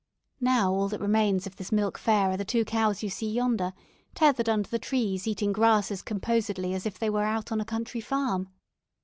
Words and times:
Now 0.39 0.73
all 0.73 0.87
that 0.87 0.99
remains 0.99 1.45
of 1.45 1.57
this 1.57 1.71
'Milk 1.71 1.95
Fair' 1.99 2.31
are 2.31 2.37
the 2.37 2.43
two 2.43 2.65
cows 2.65 3.03
you 3.03 3.09
see 3.11 3.29
yonder, 3.31 3.71
tethered 4.15 4.49
under 4.49 4.67
the 4.67 4.79
trees 4.79 5.27
eating 5.27 5.53
grass 5.53 5.91
as 5.91 6.01
composedly 6.01 6.73
as 6.73 6.87
if 6.87 6.97
they 6.97 7.11
were 7.11 7.21
out 7.23 7.51
on 7.51 7.61
a 7.61 7.65
country 7.65 8.01
farm. 8.01 8.49